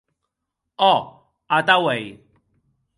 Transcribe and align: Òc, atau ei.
Òc, 0.87 1.13
atau 1.59 1.87
ei. 1.95 2.11